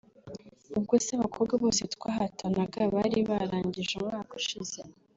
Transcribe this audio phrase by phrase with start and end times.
[0.77, 4.79] Ubwose abakobwa bose twahatanaga bari barangije umwaka ushize